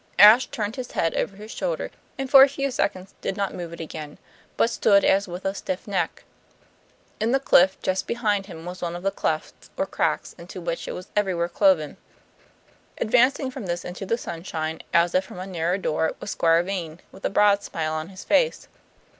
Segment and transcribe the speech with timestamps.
[0.17, 3.71] Ashe turned his head over his shoulder, and for a few seconds did not move
[3.71, 4.17] it again,
[4.57, 6.23] but stood as if with a stiff neck.
[7.19, 10.87] In the cliff just behind him was one of the clefts or cracks into which
[10.87, 11.97] it was everywhere cloven.
[12.97, 16.99] Advancing from this into the sunshine, as if from a narrow door, was Squire Vane,
[17.11, 18.67] with a broad smile on his face.